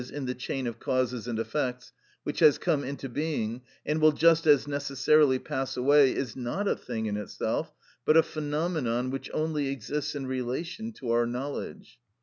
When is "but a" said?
8.03-8.23